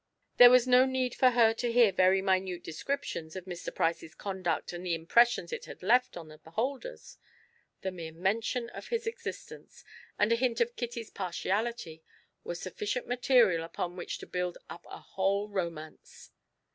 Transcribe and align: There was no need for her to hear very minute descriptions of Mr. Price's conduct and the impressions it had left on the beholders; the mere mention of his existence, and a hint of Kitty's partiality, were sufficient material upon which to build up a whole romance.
There 0.37 0.49
was 0.49 0.65
no 0.67 0.87
need 0.87 1.13
for 1.13 1.29
her 1.29 1.53
to 1.53 1.71
hear 1.71 1.91
very 1.91 2.23
minute 2.23 2.63
descriptions 2.63 3.35
of 3.35 3.45
Mr. 3.45 3.71
Price's 3.71 4.15
conduct 4.15 4.73
and 4.73 4.83
the 4.83 4.95
impressions 4.95 5.53
it 5.53 5.65
had 5.65 5.83
left 5.83 6.17
on 6.17 6.27
the 6.27 6.39
beholders; 6.39 7.19
the 7.81 7.91
mere 7.91 8.11
mention 8.11 8.69
of 8.71 8.87
his 8.87 9.05
existence, 9.05 9.83
and 10.17 10.31
a 10.31 10.35
hint 10.35 10.59
of 10.59 10.75
Kitty's 10.75 11.11
partiality, 11.11 12.01
were 12.43 12.55
sufficient 12.55 13.05
material 13.07 13.63
upon 13.63 13.95
which 13.95 14.17
to 14.17 14.25
build 14.25 14.57
up 14.71 14.87
a 14.89 15.01
whole 15.01 15.47
romance. 15.49 16.31